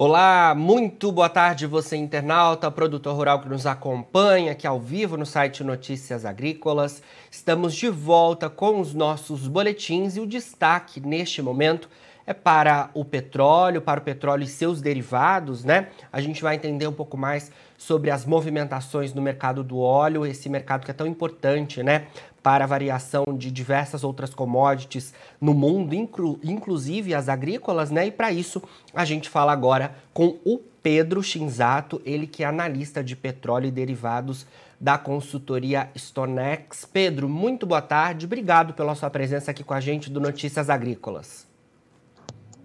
Olá, 0.00 0.54
muito 0.56 1.10
boa 1.10 1.28
tarde 1.28 1.66
você 1.66 1.96
internauta, 1.96 2.70
produtor 2.70 3.16
rural 3.16 3.40
que 3.40 3.48
nos 3.48 3.66
acompanha 3.66 4.52
aqui 4.52 4.64
ao 4.64 4.78
vivo 4.78 5.16
no 5.16 5.26
site 5.26 5.64
Notícias 5.64 6.24
Agrícolas. 6.24 7.02
Estamos 7.28 7.74
de 7.74 7.88
volta 7.88 8.48
com 8.48 8.80
os 8.80 8.94
nossos 8.94 9.48
boletins 9.48 10.16
e 10.16 10.20
o 10.20 10.26
destaque 10.26 11.00
neste 11.00 11.42
momento 11.42 11.90
é 12.24 12.32
para 12.32 12.90
o 12.94 13.04
petróleo, 13.04 13.82
para 13.82 13.98
o 13.98 14.02
petróleo 14.04 14.44
e 14.44 14.46
seus 14.46 14.80
derivados, 14.80 15.64
né? 15.64 15.88
A 16.12 16.20
gente 16.20 16.42
vai 16.42 16.54
entender 16.54 16.86
um 16.86 16.92
pouco 16.92 17.16
mais 17.16 17.50
sobre 17.76 18.12
as 18.12 18.24
movimentações 18.24 19.12
no 19.12 19.20
mercado 19.20 19.64
do 19.64 19.80
óleo, 19.80 20.24
esse 20.24 20.48
mercado 20.48 20.84
que 20.84 20.92
é 20.92 20.94
tão 20.94 21.08
importante, 21.08 21.82
né, 21.82 22.06
para 22.48 22.64
a 22.64 22.66
variação 22.66 23.26
de 23.36 23.50
diversas 23.50 24.02
outras 24.02 24.32
commodities 24.32 25.12
no 25.38 25.52
mundo, 25.52 25.94
inclu 25.94 26.40
inclusive 26.42 27.12
as 27.14 27.28
agrícolas, 27.28 27.90
né? 27.90 28.06
E 28.06 28.10
para 28.10 28.32
isso 28.32 28.62
a 28.94 29.04
gente 29.04 29.28
fala 29.28 29.52
agora 29.52 29.94
com 30.14 30.38
o 30.46 30.56
Pedro 30.82 31.22
Shinzato, 31.22 32.00
ele 32.06 32.26
que 32.26 32.42
é 32.42 32.46
analista 32.46 33.04
de 33.04 33.14
petróleo 33.14 33.66
e 33.66 33.70
derivados 33.70 34.46
da 34.80 34.96
consultoria 34.96 35.90
Stonex. 35.94 36.86
Pedro, 36.86 37.28
muito 37.28 37.66
boa 37.66 37.82
tarde, 37.82 38.24
obrigado 38.24 38.72
pela 38.72 38.94
sua 38.94 39.10
presença 39.10 39.50
aqui 39.50 39.62
com 39.62 39.74
a 39.74 39.80
gente 39.80 40.08
do 40.08 40.18
Notícias 40.18 40.70
Agrícolas. 40.70 41.46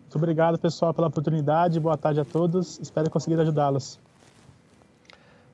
Muito 0.03 0.15
obrigado, 0.15 0.57
pessoal, 0.57 0.93
pela 0.93 1.07
oportunidade. 1.07 1.77
Boa 1.77 1.97
tarde 1.97 2.21
a 2.21 2.25
todos. 2.25 2.79
Espero 2.79 3.09
conseguir 3.09 3.37
ajudá-los. 3.37 3.99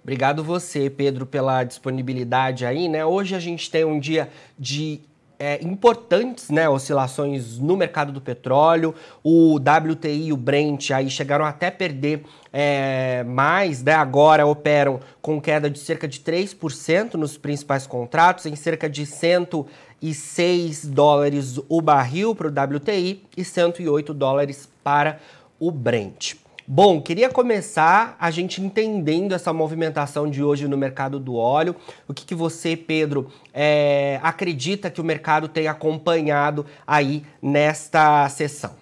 Obrigado 0.10 0.44
você, 0.44 0.90
Pedro, 0.90 1.24
pela 1.24 1.64
disponibilidade 1.64 2.66
aí, 2.66 2.90
né? 2.90 3.06
Hoje 3.06 3.36
a 3.36 3.40
gente 3.40 3.70
tem 3.70 3.86
um 3.86 4.00
dia 4.00 4.28
de 4.58 5.02
é, 5.38 5.64
importantes 5.64 6.50
né, 6.50 6.68
oscilações 6.68 7.60
no 7.60 7.78
mercado 7.78 8.12
do 8.12 8.20
petróleo. 8.20 8.96
O 9.24 9.58
WTI 9.58 10.30
e 10.30 10.34
o 10.34 10.36
Brent 10.36 10.90
aí 10.90 11.12
chegaram 11.12 11.46
até 11.46 11.70
perder 11.70 12.24
é, 12.52 13.24
mais, 13.24 13.84
né, 13.84 13.94
agora 13.94 14.48
operam 14.48 15.00
com 15.22 15.40
queda 15.40 15.70
de 15.70 15.78
cerca 15.78 16.08
de 16.08 16.22
3% 16.22 17.14
nos 17.14 17.38
principais 17.38 17.86
contratos, 17.86 18.48
em 18.48 18.56
cerca 18.56 18.90
de 18.90 19.06
106 19.06 20.86
dólares 20.86 21.60
o 21.70 21.82
barril 21.82 22.34
para 22.34 22.48
o 22.48 22.78
WTI 22.78 23.28
e 23.38 23.46
108 23.46 24.12
dólares 24.12 24.68
para 24.84 25.20
o 25.60 25.70
Brent. 25.70 26.34
Bom, 26.72 27.02
queria 27.02 27.32
começar 27.32 28.16
a 28.20 28.30
gente 28.30 28.62
entendendo 28.62 29.34
essa 29.34 29.52
movimentação 29.52 30.30
de 30.30 30.44
hoje 30.44 30.68
no 30.68 30.78
mercado 30.78 31.20
do 31.20 31.34
óleo. 31.34 31.76
O 32.08 32.14
que, 32.14 32.24
que 32.24 32.36
você, 32.36 32.78
Pedro, 32.78 33.32
é, 33.52 34.20
acredita 34.22 34.92
que 34.92 35.02
o 35.02 35.04
mercado 35.04 35.48
tem 35.48 35.68
acompanhado 35.68 36.68
aí 36.86 37.26
nesta 37.42 38.30
sessão? 38.30 38.74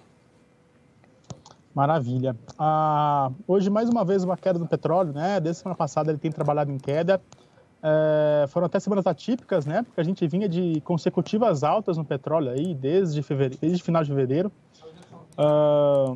Maravilha. 1.74 2.36
Ah, 2.58 3.30
hoje, 3.46 3.70
mais 3.70 3.88
uma 3.88 4.04
vez, 4.04 4.22
uma 4.22 4.36
queda 4.36 4.58
do 4.58 4.66
petróleo, 4.66 5.14
né? 5.14 5.40
Desde 5.40 5.62
semana 5.62 5.74
passada 5.74 6.10
ele 6.10 6.18
tem 6.18 6.30
trabalhado 6.30 6.70
em 6.70 6.76
queda. 6.76 7.22
É, 7.82 8.44
foram 8.48 8.66
até 8.66 8.78
semanas 8.78 9.06
atípicas, 9.06 9.64
né? 9.64 9.82
Porque 9.82 9.98
a 9.98 10.04
gente 10.04 10.26
vinha 10.26 10.46
de 10.46 10.82
consecutivas 10.82 11.64
altas 11.64 11.96
no 11.96 12.04
petróleo 12.04 12.50
aí 12.50 12.74
desde, 12.74 13.22
fevereiro, 13.22 13.56
desde 13.58 13.82
final 13.82 14.02
de 14.02 14.10
fevereiro. 14.10 14.52
Ah, 15.38 16.14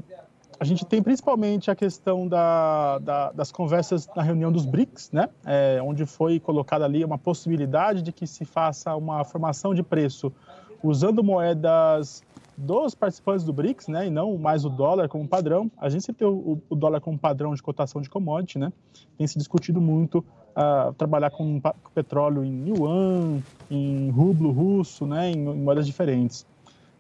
a 0.63 0.65
gente 0.65 0.87
tem 0.87 1.03
principalmente 1.03 1.73
a 1.73 1.75
questão 1.75 2.29
da, 2.29 3.01
da, 3.01 3.33
das 3.33 3.51
conversas 3.51 4.09
na 4.15 4.23
reunião 4.23 4.53
dos 4.53 4.65
BRICS, 4.65 5.11
né? 5.11 5.29
É, 5.45 5.81
onde 5.83 6.07
foi 6.07 6.39
colocada 6.39 6.85
ali 6.85 7.05
uma 7.05 7.19
possibilidade 7.19 8.01
de 8.01 8.13
que 8.13 8.29
se 8.29 8.45
faça 8.45 8.95
uma 8.95 9.25
formação 9.25 9.75
de 9.75 9.83
preço 9.83 10.33
usando 10.81 11.21
moedas 11.25 12.23
dos 12.57 12.95
participantes 12.95 13.45
do 13.45 13.53
BRICS, 13.53 13.89
né, 13.89 14.07
e 14.07 14.11
não 14.11 14.39
mais 14.39 14.65
o 14.65 14.71
dólar 14.71 15.09
como 15.09 15.27
padrão. 15.27 15.69
A 15.77 15.89
gente 15.89 16.05
sempre 16.05 16.21
tem 16.21 16.29
o, 16.29 16.63
o 16.71 16.77
dólar 16.77 17.01
como 17.01 17.19
padrão 17.19 17.53
de 17.55 17.61
cotação 17.61 18.01
de 18.01 18.09
commodity, 18.09 18.57
né? 18.61 18.73
Tem 19.19 19.27
se 19.27 19.37
discutido 19.37 19.81
muito 19.81 20.19
uh, 20.19 20.93
trabalhar 20.95 21.31
com, 21.31 21.61
com, 21.61 21.91
petróleo 21.93 22.45
em 22.45 22.69
yuan, 22.69 23.43
em 23.69 24.11
rublo 24.11 24.53
russo, 24.53 25.07
né, 25.07 25.29
em, 25.29 25.39
em 25.39 25.61
moedas 25.61 25.87
diferentes. 25.87 26.47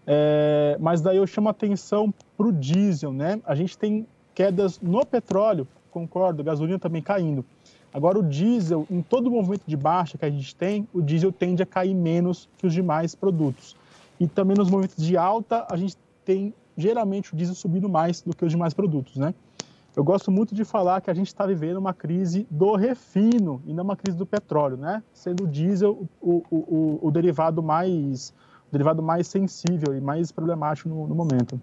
É, 0.07 0.77
mas 0.81 1.01
daí 1.01 1.17
eu 1.17 1.27
chamo 1.27 1.49
a 1.49 1.53
atenção 1.53 2.13
para 2.37 2.47
o 2.47 2.53
diesel, 2.53 3.13
né? 3.13 3.41
A 3.45 3.55
gente 3.55 3.79
tem 3.79 4.07
quedas 4.35 4.81
no 4.81 5.05
petróleo, 5.07 5.67
concordo, 5.91 6.43
gasolina 6.43 6.79
também 6.79 7.03
caindo. 7.03 7.45
Agora 7.93 8.19
o 8.19 8.23
diesel, 8.23 8.87
em 8.91 9.03
todo 9.03 9.27
o 9.27 9.31
movimento 9.31 9.65
de 9.67 9.77
baixa 9.77 10.17
que 10.17 10.25
a 10.25 10.31
gente 10.31 10.55
tem, 10.57 10.89
o 10.95 11.03
diesel 11.03 11.31
tende 11.31 11.63
a 11.63 11.67
cair 11.67 11.95
menos 11.95 12.49
que 12.57 12.67
os 12.67 12.73
demais 12.73 13.15
produtos. 13.15 13.77
E 14.19 14.27
também 14.27 14.57
nos 14.57 14.71
movimentos 14.71 15.05
de 15.05 15.17
alta, 15.17 15.67
a 15.71 15.77
gente 15.77 15.97
tem 16.25 16.55
geralmente 16.77 17.35
o 17.35 17.37
diesel 17.37 17.55
subindo 17.55 17.89
mais 17.89 18.23
do 18.23 18.35
que 18.35 18.45
os 18.45 18.51
demais 18.51 18.73
produtos, 18.73 19.17
né? 19.17 19.35
Eu 19.95 20.03
gosto 20.03 20.31
muito 20.31 20.55
de 20.55 20.65
falar 20.65 21.03
que 21.03 21.11
a 21.11 21.15
gente 21.15 21.27
está 21.27 21.45
vivendo 21.45 21.77
uma 21.77 21.93
crise 21.93 22.47
do 22.51 22.75
refino 22.75 23.63
e 23.67 23.75
não 23.75 23.85
uma 23.85 23.95
crise 23.95 24.17
do 24.17 24.25
petróleo, 24.25 24.79
né? 24.79 25.03
Sendo 25.13 25.45
o 25.45 25.47
diesel 25.47 26.09
o, 26.19 26.43
o, 26.51 26.57
o, 26.57 26.99
o 27.03 27.11
derivado 27.11 27.63
mais 27.63 28.33
derivado 28.73 29.03
mais 29.03 29.27
sensível 29.29 29.95
e 29.95 30.01
mais 30.01 30.33
problemático 30.33 30.89
no, 30.89 31.07
no 31.07 31.15
momento. 31.15 31.61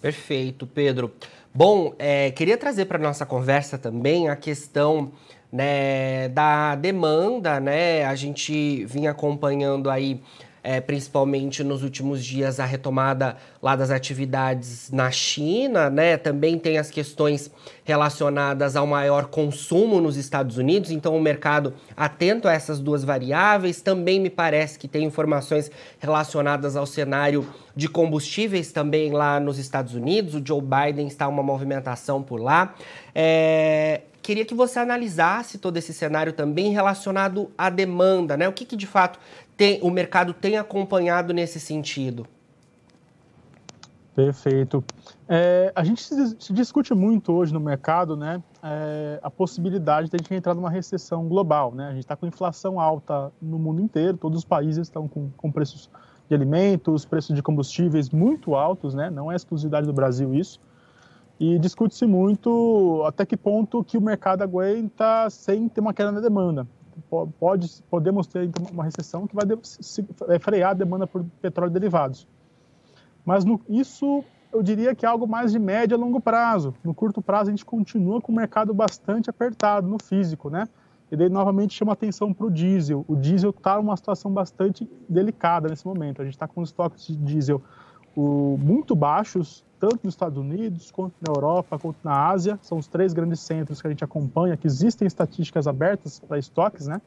Perfeito, 0.00 0.66
Pedro. 0.66 1.12
Bom, 1.54 1.92
é, 1.98 2.30
queria 2.30 2.56
trazer 2.56 2.86
para 2.86 2.98
nossa 2.98 3.26
conversa 3.26 3.76
também 3.76 4.28
a 4.28 4.36
questão 4.36 5.12
né, 5.52 6.28
da 6.28 6.74
demanda, 6.74 7.58
né? 7.58 8.04
A 8.04 8.14
gente 8.14 8.84
vinha 8.84 9.10
acompanhando 9.10 9.90
aí 9.90 10.20
é, 10.62 10.80
principalmente 10.80 11.62
nos 11.62 11.82
últimos 11.82 12.24
dias, 12.24 12.60
a 12.60 12.64
retomada 12.64 13.36
lá 13.62 13.76
das 13.76 13.90
atividades 13.90 14.90
na 14.90 15.10
China, 15.10 15.88
né? 15.90 16.16
Também 16.16 16.58
tem 16.58 16.78
as 16.78 16.90
questões 16.90 17.50
relacionadas 17.84 18.76
ao 18.76 18.86
maior 18.86 19.26
consumo 19.26 20.00
nos 20.00 20.16
Estados 20.16 20.58
Unidos, 20.58 20.90
então 20.90 21.16
o 21.16 21.20
mercado 21.20 21.74
atento 21.96 22.48
a 22.48 22.52
essas 22.52 22.80
duas 22.80 23.04
variáveis. 23.04 23.80
Também 23.80 24.20
me 24.20 24.30
parece 24.30 24.78
que 24.78 24.88
tem 24.88 25.04
informações 25.04 25.70
relacionadas 25.98 26.76
ao 26.76 26.86
cenário 26.86 27.46
de 27.74 27.88
combustíveis 27.88 28.72
também 28.72 29.12
lá 29.12 29.38
nos 29.38 29.58
Estados 29.58 29.94
Unidos. 29.94 30.34
O 30.34 30.42
Joe 30.44 30.60
Biden 30.60 31.06
está 31.06 31.28
uma 31.28 31.42
movimentação 31.42 32.22
por 32.22 32.40
lá. 32.40 32.74
É, 33.14 34.02
queria 34.28 34.44
que 34.44 34.54
você 34.54 34.78
analisasse 34.78 35.56
todo 35.56 35.78
esse 35.78 35.94
cenário 35.94 36.34
também 36.34 36.70
relacionado 36.70 37.50
à 37.56 37.70
demanda, 37.70 38.36
né? 38.36 38.46
O 38.46 38.52
que, 38.52 38.66
que 38.66 38.76
de 38.76 38.86
fato 38.86 39.18
tem, 39.56 39.80
o 39.80 39.88
mercado 39.88 40.34
tem 40.34 40.58
acompanhado 40.58 41.32
nesse 41.32 41.58
sentido? 41.58 42.26
Perfeito. 44.14 44.84
É, 45.26 45.72
a 45.74 45.82
gente 45.82 46.02
se 46.02 46.52
discute 46.52 46.92
muito 46.92 47.32
hoje 47.32 47.54
no 47.54 47.60
mercado, 47.60 48.18
né, 48.18 48.42
é, 48.62 49.18
a 49.22 49.30
possibilidade 49.30 50.10
de 50.10 50.16
a 50.16 50.18
gente 50.18 50.34
entrar 50.34 50.54
numa 50.54 50.68
recessão 50.68 51.26
global, 51.26 51.74
né? 51.74 51.86
A 51.86 51.92
gente 51.92 52.00
está 52.00 52.14
com 52.14 52.26
inflação 52.26 52.78
alta 52.78 53.32
no 53.40 53.58
mundo 53.58 53.80
inteiro, 53.80 54.18
todos 54.18 54.40
os 54.40 54.44
países 54.44 54.88
estão 54.88 55.08
com, 55.08 55.30
com 55.38 55.50
preços 55.50 55.88
de 56.28 56.34
alimentos, 56.34 57.06
preços 57.06 57.34
de 57.34 57.42
combustíveis 57.42 58.10
muito 58.10 58.54
altos, 58.54 58.92
né? 58.92 59.08
Não 59.08 59.32
é 59.32 59.36
exclusividade 59.36 59.86
do 59.86 59.92
Brasil 59.94 60.34
isso. 60.34 60.60
E 61.38 61.58
discute-se 61.58 62.04
muito 62.06 63.02
até 63.06 63.24
que 63.24 63.36
ponto 63.36 63.84
que 63.84 63.96
o 63.96 64.00
mercado 64.00 64.42
aguenta 64.42 65.30
sem 65.30 65.68
ter 65.68 65.80
uma 65.80 65.94
queda 65.94 66.10
na 66.10 66.20
demanda 66.20 66.66
pode, 67.38 67.82
podemos 67.90 68.26
ter 68.26 68.44
então, 68.44 68.66
uma 68.72 68.84
recessão 68.84 69.26
que 69.26 69.34
vai 69.34 69.46
frear 70.40 70.70
a 70.70 70.74
demanda 70.74 71.06
por 71.06 71.24
petróleo 71.40 71.70
e 71.70 71.72
derivados. 71.72 72.26
Mas 73.24 73.44
no, 73.44 73.60
isso 73.68 74.24
eu 74.52 74.62
diria 74.62 74.94
que 74.94 75.04
é 75.04 75.08
algo 75.08 75.26
mais 75.26 75.52
de 75.52 75.58
médio 75.58 75.96
a 75.96 76.00
longo 76.00 76.20
prazo. 76.20 76.74
No 76.82 76.94
curto 76.94 77.20
prazo 77.20 77.50
a 77.50 77.52
gente 77.52 77.64
continua 77.64 78.20
com 78.20 78.32
o 78.32 78.34
mercado 78.34 78.72
bastante 78.72 79.28
apertado 79.28 79.86
no 79.86 79.98
físico, 80.02 80.50
né? 80.50 80.66
E 81.10 81.16
daí 81.16 81.28
novamente 81.28 81.74
chama 81.74 81.92
atenção 81.92 82.34
para 82.34 82.46
o 82.46 82.50
diesel. 82.50 83.04
O 83.08 83.16
diesel 83.16 83.50
está 83.50 83.76
numa 83.76 83.96
situação 83.96 84.30
bastante 84.30 84.88
delicada 85.08 85.68
nesse 85.68 85.86
momento. 85.86 86.20
A 86.20 86.24
gente 86.24 86.34
está 86.34 86.46
com 86.46 86.60
os 86.60 86.68
estoques 86.68 87.06
de 87.06 87.16
diesel 87.16 87.62
o, 88.18 88.58
muito 88.58 88.96
baixos, 88.96 89.64
tanto 89.78 90.00
nos 90.02 90.14
Estados 90.14 90.36
Unidos, 90.36 90.90
quanto 90.90 91.14
na 91.20 91.32
Europa, 91.32 91.78
quanto 91.78 91.98
na 92.02 92.28
Ásia. 92.28 92.58
São 92.62 92.78
os 92.78 92.88
três 92.88 93.12
grandes 93.12 93.38
centros 93.38 93.80
que 93.80 93.86
a 93.86 93.90
gente 93.90 94.02
acompanha, 94.02 94.56
que 94.56 94.66
existem 94.66 95.06
estatísticas 95.06 95.68
abertas 95.68 96.18
para 96.18 96.36
estoques, 96.36 96.88
né? 96.88 97.00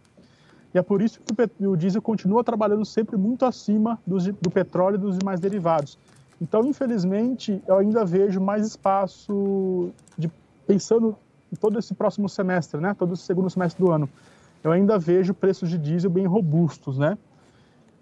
E 0.73 0.77
é 0.77 0.81
por 0.81 1.01
isso 1.01 1.19
que 1.19 1.67
o 1.67 1.75
diesel 1.75 2.01
continua 2.01 2.45
trabalhando 2.45 2.85
sempre 2.85 3.17
muito 3.17 3.43
acima 3.43 3.99
do 4.07 4.49
petróleo 4.49 4.95
e 4.95 4.99
dos 4.99 5.17
demais 5.17 5.41
derivados. 5.41 5.97
Então, 6.41 6.65
infelizmente, 6.65 7.61
eu 7.67 7.77
ainda 7.77 8.05
vejo 8.05 8.39
mais 8.39 8.65
espaço 8.65 9.89
de 10.17 10.31
pensando 10.65 11.13
em 11.51 11.57
todo 11.57 11.77
esse 11.77 11.93
próximo 11.93 12.29
semestre, 12.29 12.79
né? 12.79 12.95
Todo 12.97 13.15
esse 13.15 13.23
segundo 13.23 13.49
semestre 13.49 13.83
do 13.83 13.91
ano. 13.91 14.07
Eu 14.63 14.71
ainda 14.71 14.97
vejo 14.97 15.33
preços 15.33 15.69
de 15.69 15.77
diesel 15.77 16.09
bem 16.09 16.25
robustos, 16.25 16.97
né? 16.97 17.17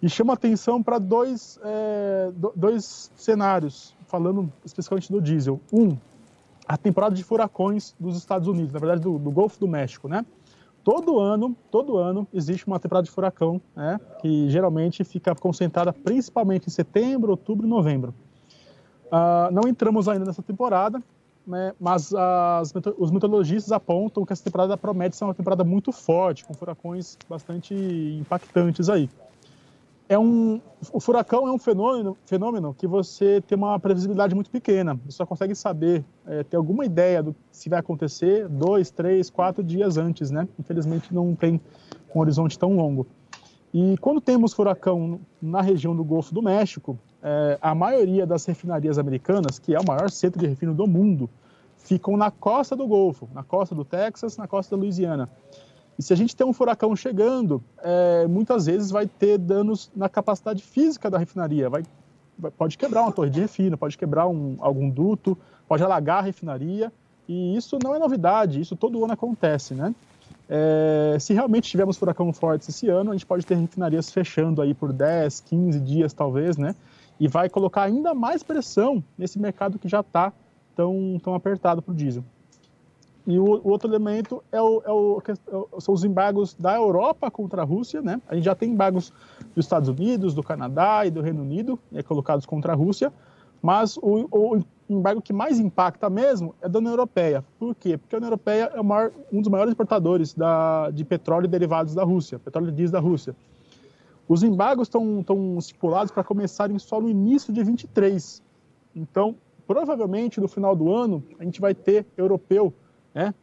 E 0.02 0.10
chama 0.10 0.34
atenção 0.34 0.82
para 0.82 0.98
dois, 0.98 1.60
é, 1.64 2.32
dois 2.56 3.12
cenários 3.16 3.96
falando 4.08 4.52
especificamente 4.64 5.12
do 5.12 5.22
diesel. 5.22 5.60
Um, 5.72 5.98
a 6.68 6.78
temporada 6.78 7.16
de 7.16 7.24
furacões 7.24 7.96
dos 8.00 8.16
Estados 8.16 8.48
Unidos, 8.48 8.72
na 8.72 8.80
verdade 8.80 9.02
do, 9.02 9.18
do 9.18 9.32
Golfo 9.32 9.60
do 9.60 9.68
México, 9.68 10.08
né? 10.08 10.26
Todo 10.84 11.20
ano, 11.20 11.56
todo 11.70 11.98
ano 11.98 12.26
existe 12.34 12.66
uma 12.66 12.80
temporada 12.80 13.06
de 13.06 13.12
furacão, 13.12 13.62
né? 13.76 14.00
Que 14.22 14.50
geralmente 14.50 15.04
fica 15.04 15.36
concentrada 15.36 15.92
principalmente 15.92 16.68
em 16.68 16.70
setembro, 16.72 17.32
outubro 17.32 17.68
e 17.68 17.70
novembro. 17.70 18.14
Uh, 19.08 19.52
não 19.52 19.68
entramos 19.68 20.08
ainda 20.08 20.24
nessa 20.24 20.42
temporada, 20.42 21.02
né, 21.46 21.74
mas 21.80 22.14
as, 22.14 22.72
os 22.98 23.10
meteorologistas 23.10 23.72
apontam 23.72 24.24
que 24.24 24.32
essa 24.32 24.44
temporada 24.44 24.78
promete 24.78 25.16
ser 25.16 25.24
uma 25.24 25.34
temporada 25.34 25.64
muito 25.64 25.92
forte, 25.92 26.46
com 26.46 26.54
furacões 26.54 27.18
bastante 27.28 27.74
impactantes 27.74 28.88
aí. 28.88 29.10
É 30.10 30.18
um, 30.18 30.60
o 30.92 31.00
furacão 31.00 31.48
é 31.48 31.52
um 31.52 31.60
fenômeno, 31.60 32.18
fenômeno 32.26 32.74
que 32.74 32.88
você 32.88 33.42
tem 33.42 33.56
uma 33.56 33.80
previsibilidade 33.80 34.34
muito 34.34 34.50
pequena. 34.50 35.00
Você 35.06 35.18
só 35.18 35.26
consegue 35.26 35.54
saber, 35.54 36.04
é, 36.26 36.44
ter 36.44 36.58
alguma 36.58 36.84
ideia 36.84 37.22
do 37.22 37.36
se 37.52 37.70
vai 37.70 37.80
acontecer 37.80 38.50
dois, 38.50 38.90
três, 38.90 39.30
quatro 39.30 39.64
dias 39.64 39.98
antes, 39.98 40.32
né? 40.32 40.48
Infelizmente 40.60 41.14
não 41.14 41.36
tem 41.36 41.62
um 42.14 42.20
horizonte 42.20 42.58
tão 42.58 42.76
longo. 42.76 43.06
E 43.72 43.98
quando 44.00 44.20
temos 44.20 44.52
furacão 44.52 45.20
na 45.40 45.62
região 45.62 45.96
do 45.96 46.04
Golfo 46.04 46.34
do 46.34 46.42
México, 46.42 46.98
é, 47.22 47.60
a 47.62 47.76
maioria 47.76 48.26
das 48.26 48.44
refinarias 48.46 48.98
americanas, 48.98 49.60
que 49.60 49.76
é 49.76 49.80
o 49.80 49.86
maior 49.86 50.10
centro 50.10 50.40
de 50.40 50.48
refino 50.48 50.74
do 50.74 50.88
mundo, 50.88 51.30
ficam 51.78 52.18
na 52.18 52.32
costa 52.32 52.76
do 52.76 52.88
Golfo, 52.88 53.30
na 53.32 53.44
costa 53.44 53.76
do 53.76 53.86
Texas, 53.86 54.38
na 54.38 54.48
costa 54.48 54.76
da 54.76 54.80
Louisiana. 54.80 55.30
E 56.00 56.02
se 56.02 56.14
a 56.14 56.16
gente 56.16 56.34
tem 56.34 56.48
um 56.48 56.54
furacão 56.54 56.96
chegando, 56.96 57.62
é, 57.84 58.26
muitas 58.26 58.68
vezes 58.68 58.90
vai 58.90 59.06
ter 59.06 59.38
danos 59.38 59.92
na 59.94 60.08
capacidade 60.08 60.64
física 60.64 61.10
da 61.10 61.18
refinaria. 61.18 61.70
Vai, 61.70 61.84
vai, 62.38 62.50
pode 62.52 62.78
quebrar 62.78 63.02
uma 63.02 63.12
torre 63.12 63.30
de 63.30 63.42
refino, 63.42 63.78
pode 63.78 63.98
quebrar 63.98 64.26
um, 64.26 64.56
algum 64.62 64.90
duto, 64.90 65.38
pode 65.68 65.84
alagar 65.84 66.20
a 66.20 66.22
refinaria. 66.22 66.90
E 67.28 67.54
isso 67.54 67.78
não 67.84 67.94
é 67.94 68.00
novidade, 68.00 68.62
isso 68.62 68.78
todo 68.78 69.04
ano 69.04 69.12
acontece, 69.12 69.74
né? 69.74 69.94
É, 70.48 71.18
se 71.20 71.34
realmente 71.34 71.70
tivermos 71.70 71.98
furacão 71.98 72.32
forte 72.32 72.70
esse 72.70 72.88
ano, 72.88 73.12
a 73.12 73.14
gente 73.14 73.26
pode 73.26 73.46
ter 73.46 73.56
refinarias 73.56 74.10
fechando 74.10 74.62
aí 74.62 74.74
por 74.74 74.94
10, 74.94 75.42
15 75.42 75.82
dias 75.82 76.14
talvez, 76.14 76.56
né? 76.56 76.76
E 77.20 77.28
vai 77.28 77.50
colocar 77.50 77.84
ainda 77.84 78.14
mais 78.14 78.42
pressão 78.42 79.04
nesse 79.18 79.38
mercado 79.38 79.78
que 79.78 79.90
já 79.90 80.00
está 80.00 80.32
tão, 80.78 81.20
tão 81.22 81.36
apertado 81.36 81.82
para 81.82 81.92
o 81.92 81.96
diesel. 81.96 82.24
E 83.28 83.38
o, 83.38 83.44
o, 83.44 83.70
outro 83.70 83.90
elemento 83.90 84.44
é 84.52 84.62
o, 84.62 84.82
é 84.86 84.92
o, 84.92 85.22
é 85.28 85.80
são 85.82 85.94
os 85.94 86.04
embargos 86.04 86.54
da 86.54 86.76
Europa 86.76 87.30
contra 87.30 87.62
a 87.62 87.66
Rússia, 87.66 88.02
né? 88.02 88.22
A 88.28 88.36
gente 88.36 88.46
já 88.46 88.56
tem 88.56 88.72
embargos 88.72 89.14
dos 89.56 89.66
Estados 89.66 89.90
Unidos, 89.90 90.34
do 90.34 90.42
Canadá 90.42 91.06
e 91.06 91.12
do 91.12 91.22
Reino 91.22 91.42
Unido 91.42 91.78
é, 91.94 92.02
colocados 92.02 92.46
contra 92.46 92.74
a 92.74 92.76
Rússia, 92.76 93.14
mas 93.62 93.98
o, 93.98 94.28
o, 94.32 94.60
embargo 94.90 95.22
que 95.22 95.34
mais 95.34 95.60
impacta 95.60 96.10
mesmo 96.10 96.56
é 96.62 96.68
da 96.68 96.80
União 96.80 96.94
Europeia. 96.94 97.44
Por 97.60 97.76
quê? 97.76 97.98
Porque 97.98 98.16
a 98.16 98.18
União 98.18 98.30
Europeia 98.30 98.72
é 98.74 98.82
maior, 98.82 99.12
um 99.32 99.42
dos 99.42 99.50
maiores 99.50 99.74
importadores 99.74 100.34
da, 100.34 100.90
de 100.90 101.06
petróleo 101.06 101.46
e 101.46 101.50
derivados 101.50 101.94
da 101.94 102.04
Rússia, 102.04 102.40
petróleo 102.40 102.70
e 102.70 102.72
diesel 102.72 102.94
da 102.94 103.00
Rússia. 103.00 103.36
Os 104.28 104.44
embargos 104.44 104.88
estão 104.88 105.58
estipulados 105.58 106.12
para 106.12 106.24
começarem 106.24 106.78
só 106.78 107.02
no 107.02 107.10
início 107.10 107.52
de 107.52 107.64
23. 107.64 108.44
Então, 108.96 109.36
provavelmente 109.66 110.40
no 110.40 110.48
final 110.48 110.76
do 110.76 110.94
ano, 110.94 111.24
a 111.40 111.44
gente 111.44 111.60
vai 111.60 111.74
ter 111.74 112.06
europeu, 112.18 112.74
né? 113.14 113.34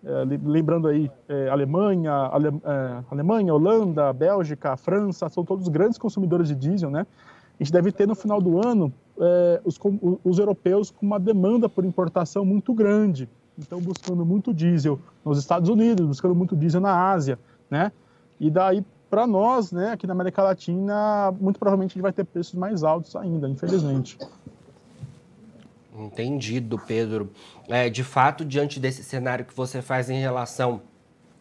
Lembrando 0.45 0.89
aí, 0.89 1.11
é, 1.29 1.49
Alemanha, 1.49 2.13
Ale, 2.13 2.49
é, 2.49 3.03
Alemanha, 3.11 3.55
Holanda, 3.55 4.13
Bélgica, 4.13 4.77
França, 4.77 5.29
são 5.29 5.45
todos 5.45 5.69
grandes 5.69 5.99
consumidores 5.99 6.49
de 6.49 6.55
diesel, 6.55 6.91
né? 6.91 7.07
A 7.59 7.65
gente 7.65 7.73
deve 7.73 7.91
ter 7.91 8.07
no 8.07 8.15
final 8.15 8.41
do 8.41 8.67
ano 8.67 8.93
é, 9.19 9.61
os, 9.65 9.79
os 10.23 10.39
europeus 10.39 10.91
com 10.91 11.07
uma 11.07 11.19
demanda 11.19 11.69
por 11.69 11.85
importação 11.85 12.45
muito 12.45 12.75
grande, 12.75 13.29
então 13.59 13.81
buscando 13.81 14.25
muito 14.25 14.53
diesel 14.53 14.99
nos 15.25 15.39
Estados 15.39 15.69
Unidos, 15.69 16.07
buscando 16.07 16.35
muito 16.35 16.55
diesel 16.55 16.81
na 16.81 17.11
Ásia, 17.11 17.39
né? 17.71 17.91
E 18.39 18.51
daí 18.51 18.85
para 19.09 19.27
nós, 19.27 19.73
né, 19.73 19.93
aqui 19.93 20.07
na 20.07 20.13
América 20.13 20.43
Latina, 20.43 21.33
muito 21.41 21.59
provavelmente 21.59 21.93
a 21.93 21.95
gente 21.95 22.03
vai 22.03 22.13
ter 22.13 22.25
preços 22.25 22.55
mais 22.55 22.83
altos 22.83 23.15
ainda, 23.17 23.49
infelizmente. 23.49 24.19
Entendido, 25.97 26.79
Pedro. 26.79 27.33
É, 27.69 27.89
de 27.89 28.05
fato, 28.05 28.45
diante 28.45 28.79
desse 28.79 29.03
cenário 29.03 29.45
que 29.45 29.55
você 29.55 29.81
faz 29.81 30.11
em 30.11 30.21
relação 30.21 30.83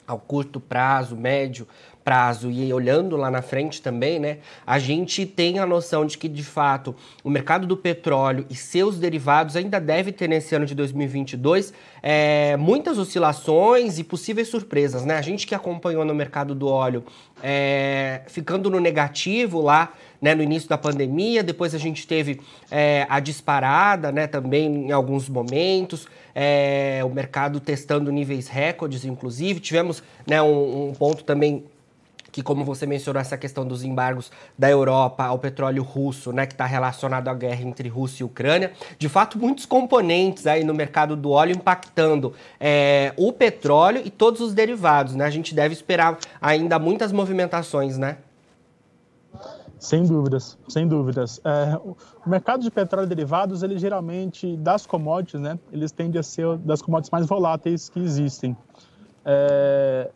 ao 0.07 0.19
curto 0.19 0.59
prazo, 0.59 1.15
médio 1.15 1.67
prazo 2.05 2.51
e 2.51 2.71
olhando 2.71 3.17
lá 3.17 3.31
na 3.31 3.41
frente 3.41 3.81
também, 3.81 4.19
né, 4.19 4.37
a 4.65 4.77
gente 4.77 5.25
tem 5.25 5.57
a 5.57 5.65
noção 5.65 6.05
de 6.05 6.19
que, 6.19 6.29
de 6.29 6.43
fato, 6.43 6.95
o 7.23 7.31
mercado 7.31 7.65
do 7.65 7.75
petróleo 7.75 8.45
e 8.47 8.55
seus 8.55 8.99
derivados 8.99 9.55
ainda 9.55 9.79
deve 9.79 10.11
ter 10.11 10.29
nesse 10.29 10.53
ano 10.53 10.67
de 10.67 10.75
2022 10.75 11.73
é, 12.03 12.55
muitas 12.57 12.99
oscilações 12.99 13.97
e 13.97 14.03
possíveis 14.03 14.47
surpresas, 14.47 15.03
né? 15.03 15.17
A 15.17 15.21
gente 15.23 15.47
que 15.47 15.55
acompanhou 15.55 16.05
no 16.05 16.13
mercado 16.13 16.53
do 16.53 16.67
óleo 16.67 17.03
é, 17.41 18.21
ficando 18.27 18.69
no 18.69 18.79
negativo 18.79 19.59
lá, 19.59 19.91
né, 20.21 20.35
no 20.35 20.43
início 20.43 20.69
da 20.69 20.77
pandemia, 20.77 21.41
depois 21.41 21.73
a 21.73 21.79
gente 21.79 22.05
teve 22.05 22.39
é, 22.69 23.07
a 23.09 23.19
disparada, 23.19 24.11
né, 24.11 24.27
também 24.27 24.87
em 24.87 24.91
alguns 24.91 25.27
momentos, 25.27 26.07
é, 26.35 27.01
o 27.03 27.09
mercado 27.09 27.59
testando 27.59 28.11
níveis 28.11 28.47
recordes, 28.47 29.05
inclusive, 29.05 29.59
tivemos 29.59 30.03
né, 30.27 30.41
um, 30.41 30.89
um 30.89 30.93
ponto 30.93 31.23
também 31.23 31.65
que, 32.35 32.43
como 32.43 32.65
você 32.65 32.85
mencionou, 32.85 33.21
essa 33.21 33.37
questão 33.37 33.65
dos 33.65 33.81
embargos 33.85 34.29
da 34.59 34.69
Europa 34.69 35.23
ao 35.23 35.39
petróleo 35.39 35.81
russo, 35.81 36.33
né, 36.33 36.45
que 36.45 36.51
está 36.51 36.65
relacionado 36.65 37.29
à 37.29 37.33
guerra 37.33 37.61
entre 37.61 37.87
Rússia 37.87 38.23
e 38.23 38.25
Ucrânia, 38.25 38.73
de 38.99 39.07
fato, 39.07 39.39
muitos 39.39 39.65
componentes 39.65 40.45
aí 40.45 40.61
no 40.61 40.73
mercado 40.73 41.15
do 41.15 41.31
óleo 41.31 41.55
impactando 41.55 42.33
é, 42.59 43.13
o 43.15 43.31
petróleo 43.31 44.01
e 44.03 44.09
todos 44.09 44.41
os 44.41 44.53
derivados, 44.53 45.15
né? 45.15 45.23
A 45.23 45.29
gente 45.29 45.55
deve 45.55 45.73
esperar 45.73 46.17
ainda 46.41 46.77
muitas 46.77 47.13
movimentações, 47.13 47.97
né? 47.97 48.17
Sem 49.79 50.03
dúvidas, 50.03 50.57
sem 50.67 50.85
dúvidas. 50.85 51.39
É, 51.41 51.77
o 51.77 52.29
mercado 52.29 52.63
de 52.63 52.69
petróleo 52.69 53.05
e 53.05 53.09
derivados, 53.09 53.63
ele 53.63 53.79
geralmente, 53.79 54.57
das 54.57 54.85
commodities, 54.85 55.39
né, 55.39 55.57
eles 55.71 55.93
tendem 55.93 56.19
a 56.19 56.23
ser 56.23 56.57
das 56.57 56.81
commodities 56.81 57.11
mais 57.11 57.25
voláteis 57.27 57.87
que 57.87 58.01
existem. 58.01 58.57
É, 59.23 60.11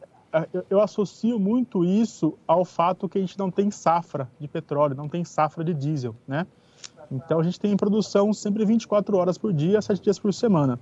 eu, 0.70 0.80
associo 0.82 1.40
muito 1.40 1.84
isso 1.84 2.38
ao 2.48 2.64
fato 2.64 3.10
que 3.10 3.18
a 3.18 3.22
gente 3.22 3.38
não 3.38 3.50
tem 3.50 3.72
safra 3.72 4.30
de 4.40 4.48
petróleo, 4.48 4.96
não 4.96 5.10
tem 5.10 5.24
safra 5.24 5.64
de 5.64 5.74
diesel, 5.74 6.16
né? 6.28 6.46
Então 7.12 7.40
a 7.40 7.44
gente 7.44 7.60
tem 7.60 7.76
produção 7.76 8.32
sempre 8.34 8.66
24 8.66 9.18
horas 9.18 9.38
por 9.38 9.52
dia, 9.52 9.82
7 9.82 10.02
dias 10.02 10.20
por 10.20 10.34
semana. 10.34 10.80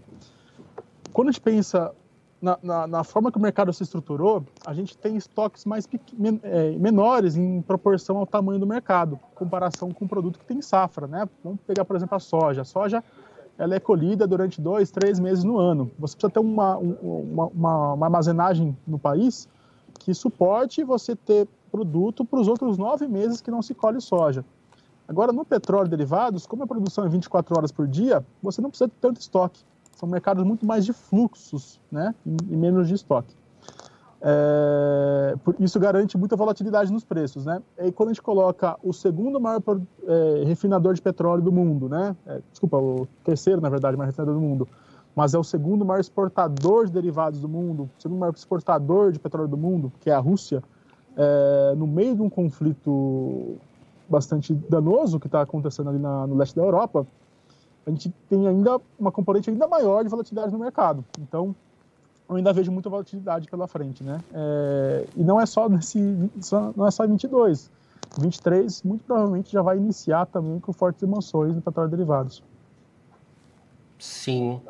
Quando 1.13 1.29
a 1.29 1.31
gente 1.31 1.41
pensa 1.41 1.93
na, 2.41 2.59
na, 2.61 2.87
na 2.87 3.03
forma 3.03 3.31
que 3.31 3.37
o 3.37 3.41
mercado 3.41 3.71
se 3.71 3.83
estruturou, 3.83 4.45
a 4.65 4.73
gente 4.73 4.97
tem 4.97 5.15
estoques 5.15 5.65
mais 5.65 5.87
men 6.17 6.39
é, 6.43 6.71
menores 6.71 7.35
em 7.35 7.61
proporção 7.61 8.17
ao 8.17 8.27
tamanho 8.27 8.59
do 8.59 8.67
mercado, 8.67 9.19
comparação 9.33 9.91
com 9.91 10.05
um 10.05 10.07
produto 10.07 10.37
que 10.37 10.45
tem 10.45 10.61
safra, 10.61 11.07
né? 11.07 11.27
Vamos 11.43 11.59
pegar, 11.65 11.85
por 11.85 11.95
exemplo, 11.95 12.15
a 12.15 12.19
soja. 12.19 12.61
A 12.61 12.65
soja 12.65 13.03
ela 13.57 13.75
é 13.75 13.79
colhida 13.79 14.27
durante 14.27 14.61
dois, 14.61 14.91
três 14.91 15.19
meses 15.19 15.43
no 15.43 15.57
ano. 15.57 15.91
Você 15.99 16.15
precisa 16.15 16.31
ter 16.31 16.39
uma, 16.39 16.77
uma, 16.77 17.45
uma, 17.47 17.93
uma 17.93 18.05
armazenagem 18.05 18.77
no 18.85 18.99
país 18.99 19.47
que 19.99 20.13
suporte 20.13 20.83
você 20.83 21.15
ter 21.15 21.47
produto 21.71 22.23
para 22.23 22.39
os 22.39 22.47
outros 22.47 22.77
nove 22.77 23.07
meses 23.07 23.41
que 23.41 23.51
não 23.51 23.61
se 23.61 23.73
colhe 23.73 23.99
soja. 23.99 24.45
Agora, 25.07 25.31
no 25.31 25.45
petróleo 25.45 25.89
derivados, 25.89 26.45
como 26.45 26.63
a 26.63 26.67
produção 26.67 27.05
é 27.05 27.09
24 27.09 27.57
horas 27.57 27.71
por 27.71 27.87
dia, 27.87 28.25
você 28.43 28.61
não 28.61 28.69
precisa 28.69 28.87
de 28.87 28.93
tanto 28.99 29.19
estoque. 29.19 29.61
São 29.95 30.07
mercados 30.07 30.43
muito 30.43 30.65
mais 30.65 30.85
de 30.85 30.93
fluxos 30.93 31.79
né, 31.91 32.13
e 32.25 32.55
menos 32.55 32.87
de 32.87 32.93
estoque. 32.93 33.33
É, 34.19 35.35
isso 35.59 35.79
garante 35.79 36.17
muita 36.17 36.35
volatilidade 36.35 36.91
nos 36.91 37.03
preços, 37.03 37.45
né? 37.45 37.61
E 37.79 37.91
quando 37.91 38.09
a 38.09 38.13
gente 38.13 38.21
coloca 38.21 38.75
o 38.83 38.91
segundo 38.91 39.39
maior 39.39 39.61
é, 40.07 40.43
refinador 40.45 40.93
de 40.93 41.01
petróleo 41.01 41.43
do 41.43 41.51
mundo, 41.51 41.87
né? 41.87 42.15
É, 42.25 42.41
desculpa, 42.51 42.77
o 42.77 43.07
terceiro, 43.23 43.61
na 43.61 43.69
verdade, 43.69 43.95
maior 43.95 44.07
refinador 44.07 44.33
do 44.33 44.41
mundo, 44.41 44.67
mas 45.15 45.33
é 45.33 45.37
o 45.37 45.43
segundo 45.43 45.85
maior 45.85 45.99
exportador 45.99 46.85
de 46.85 46.91
derivados 46.91 47.39
do 47.39 47.47
mundo, 47.47 47.89
o 47.97 48.01
segundo 48.01 48.19
maior 48.19 48.33
exportador 48.33 49.11
de 49.11 49.19
petróleo 49.19 49.47
do 49.47 49.57
mundo, 49.57 49.91
que 49.99 50.09
é 50.09 50.13
a 50.13 50.19
Rússia, 50.19 50.63
é, 51.15 51.75
no 51.75 51.85
meio 51.85 52.15
de 52.15 52.21
um 52.21 52.29
conflito 52.29 53.57
bastante 54.09 54.53
danoso 54.53 55.19
que 55.19 55.27
está 55.27 55.41
acontecendo 55.41 55.89
ali 55.89 55.99
na, 55.99 56.25
no 56.25 56.35
leste 56.35 56.55
da 56.55 56.63
Europa, 56.63 57.05
a 57.85 57.89
gente 57.89 58.13
tem 58.29 58.47
ainda 58.47 58.79
uma 58.99 59.11
componente 59.11 59.49
ainda 59.49 59.67
maior 59.67 60.03
de 60.03 60.09
volatilidade 60.09 60.51
no 60.51 60.59
mercado. 60.59 61.05
Então, 61.19 61.55
eu 62.29 62.35
ainda 62.35 62.51
vejo 62.51 62.71
muita 62.71 62.89
volatilidade 62.89 63.47
pela 63.49 63.67
frente, 63.67 64.03
né? 64.03 64.19
É, 64.33 65.05
e 65.15 65.23
não 65.23 65.39
é 65.39 65.45
só 65.45 65.69
nesse, 65.69 65.99
não 66.75 66.85
é 66.85 66.91
só 66.91 67.05
em 67.05 67.09
22, 67.09 67.71
23 68.19 68.83
muito 68.83 69.03
provavelmente 69.03 69.51
já 69.51 69.61
vai 69.61 69.77
iniciar 69.77 70.25
também 70.25 70.59
com 70.59 70.73
fortes 70.73 71.01
emoções 71.03 71.55
no 71.55 71.61
petróleo 71.61 71.89
derivados. 71.89 72.43
Sim. 73.99 74.61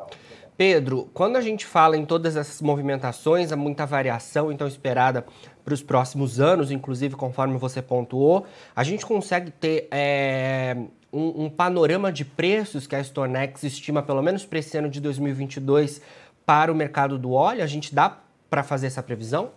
Pedro, 0.56 1.08
quando 1.14 1.36
a 1.36 1.40
gente 1.40 1.64
fala 1.64 1.96
em 1.96 2.04
todas 2.04 2.34
essas 2.34 2.60
movimentações, 2.60 3.52
há 3.52 3.56
muita 3.56 3.86
variação 3.86 4.50
então 4.50 4.66
esperada 4.66 5.24
para 5.64 5.72
os 5.72 5.82
próximos 5.82 6.40
anos, 6.40 6.72
inclusive 6.72 7.14
conforme 7.14 7.56
você 7.56 7.80
pontuou, 7.80 8.44
a 8.74 8.82
gente 8.82 9.06
consegue 9.06 9.52
ter 9.52 9.86
é, 9.92 10.76
um, 11.12 11.44
um 11.44 11.50
panorama 11.50 12.10
de 12.10 12.24
preços 12.24 12.86
que 12.86 12.96
a 12.96 13.04
Stonex 13.04 13.62
estima, 13.62 14.02
pelo 14.02 14.20
menos 14.20 14.44
para 14.44 14.58
esse 14.58 14.76
ano 14.76 14.88
de 14.88 15.00
2022, 15.00 16.00
para 16.48 16.72
o 16.72 16.74
mercado 16.74 17.18
do 17.18 17.32
óleo? 17.32 17.62
A 17.62 17.66
gente 17.66 17.94
dá 17.94 18.16
para 18.48 18.62
fazer 18.62 18.86
essa 18.86 19.02
previsão? 19.02 19.50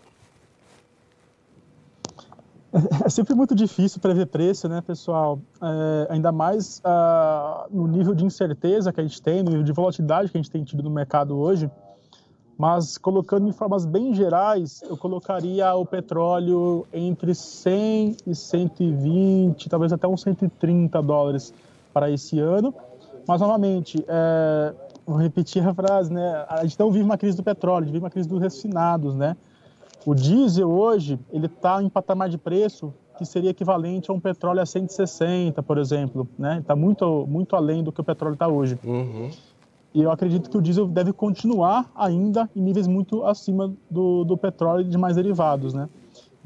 É 3.05 3.07
sempre 3.09 3.33
muito 3.33 3.55
difícil 3.55 4.01
prever 4.01 4.27
preço, 4.27 4.67
né, 4.67 4.81
pessoal? 4.81 5.39
É, 5.61 6.07
ainda 6.09 6.33
mais 6.33 6.79
uh, 6.79 7.73
no 7.73 7.87
nível 7.87 8.13
de 8.13 8.25
incerteza 8.25 8.91
que 8.91 8.99
a 8.99 9.03
gente 9.03 9.21
tem, 9.21 9.41
no 9.41 9.51
nível 9.51 9.63
de 9.63 9.71
volatilidade 9.71 10.29
que 10.29 10.37
a 10.37 10.41
gente 10.41 10.51
tem 10.51 10.65
tido 10.65 10.83
no 10.83 10.89
mercado 10.89 11.37
hoje. 11.37 11.71
Mas 12.57 12.97
colocando 12.97 13.47
em 13.47 13.53
formas 13.53 13.85
bem 13.85 14.13
gerais, 14.13 14.83
eu 14.83 14.97
colocaria 14.97 15.73
o 15.73 15.85
petróleo 15.85 16.85
entre 16.91 17.33
100 17.33 18.17
e 18.27 18.35
120, 18.35 19.69
talvez 19.69 19.93
até 19.93 20.09
uns 20.09 20.21
130 20.23 21.01
dólares 21.01 21.53
para 21.93 22.11
esse 22.11 22.37
ano. 22.37 22.73
Mas 23.25 23.39
novamente, 23.39 24.03
é, 24.07 24.73
vou 25.11 25.19
repetir 25.19 25.65
a 25.67 25.73
frase, 25.73 26.11
né? 26.11 26.45
A 26.47 26.63
gente 26.63 26.79
não 26.79 26.91
vive 26.91 27.03
uma 27.03 27.17
crise 27.17 27.35
do 27.35 27.43
petróleo, 27.43 27.83
a 27.83 27.85
gente 27.85 27.93
vive 27.93 28.03
uma 28.03 28.09
crise 28.09 28.27
dos 28.27 28.41
refinados, 28.41 29.15
né? 29.15 29.35
O 30.05 30.15
diesel 30.15 30.69
hoje, 30.69 31.19
ele 31.31 31.45
está 31.45 31.81
em 31.83 31.89
patamar 31.89 32.29
de 32.29 32.37
preço 32.37 32.93
que 33.17 33.25
seria 33.25 33.51
equivalente 33.51 34.09
a 34.09 34.13
um 34.13 34.19
petróleo 34.19 34.61
a 34.61 34.65
160, 34.65 35.61
por 35.61 35.77
exemplo, 35.77 36.27
né? 36.39 36.59
Está 36.59 36.75
muito, 36.75 37.27
muito 37.27 37.55
além 37.55 37.83
do 37.83 37.91
que 37.91 38.01
o 38.01 38.03
petróleo 38.03 38.33
está 38.33 38.47
hoje. 38.47 38.79
Uhum. 38.83 39.29
E 39.93 40.01
eu 40.01 40.09
acredito 40.09 40.49
que 40.49 40.57
o 40.57 40.61
diesel 40.61 40.87
deve 40.87 41.11
continuar 41.11 41.91
ainda 41.93 42.49
em 42.55 42.61
níveis 42.61 42.87
muito 42.87 43.25
acima 43.25 43.73
do, 43.89 44.23
do 44.23 44.37
petróleo 44.37 44.81
e 44.81 44.89
de 44.89 44.97
mais 44.97 45.17
derivados, 45.17 45.73
né? 45.73 45.89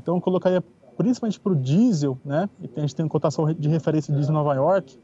Então, 0.01 0.15
eu 0.15 0.22
colocaria 0.22 0.63
principalmente 0.98 1.39
para 1.39 1.53
o 1.53 1.55
diesel, 1.55 2.17
né? 2.25 2.50
E 2.60 2.69
a 2.75 2.81
gente 2.81 2.95
tem 2.95 3.05
uma 3.05 3.10
cotação 3.10 3.53
de 3.53 3.69
referência 3.69 4.12
de 4.12 4.19
diesel 4.19 4.34
Nova 4.34 4.53
York, 4.55 4.98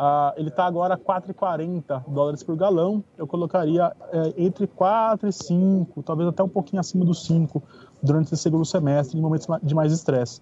Uh, 0.00 0.32
ele 0.38 0.48
está 0.48 0.64
agora 0.64 0.94
a 0.94 0.96
4,40 0.96 2.04
dólares 2.08 2.42
por 2.42 2.56
galão. 2.56 3.04
Eu 3.18 3.26
colocaria 3.26 3.94
é, 4.10 4.32
entre 4.38 4.66
4 4.66 5.28
e 5.28 5.32
5, 5.32 6.02
talvez 6.02 6.26
até 6.26 6.42
um 6.42 6.48
pouquinho 6.48 6.80
acima 6.80 7.04
dos 7.04 7.26
5 7.26 7.62
durante 8.02 8.32
esse 8.32 8.42
segundo 8.42 8.64
semestre, 8.64 9.18
em 9.18 9.20
momentos 9.20 9.46
de 9.62 9.74
mais 9.74 9.92
estresse. 9.92 10.40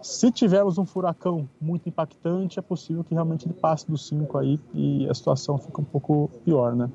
Se 0.00 0.32
tivermos 0.32 0.78
um 0.78 0.86
furacão 0.86 1.46
muito 1.60 1.86
impactante, 1.86 2.58
é 2.58 2.62
possível 2.62 3.04
que 3.04 3.12
realmente 3.12 3.46
ele 3.46 3.52
passe 3.52 3.86
dos 3.90 4.08
5 4.08 4.38
aí 4.38 4.58
e 4.72 5.06
a 5.06 5.12
situação 5.12 5.58
fica 5.58 5.82
um 5.82 5.84
pouco 5.84 6.30
pior, 6.42 6.74
né? 6.74 6.88